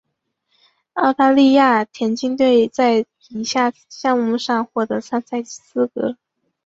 [0.93, 6.17] 澳大利亚田径队在以下项目上获得参赛资格。